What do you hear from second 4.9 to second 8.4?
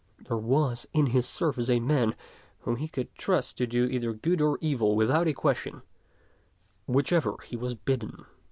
without a question, whichever he was bidden.